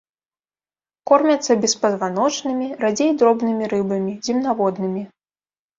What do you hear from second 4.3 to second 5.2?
земнаводнымі.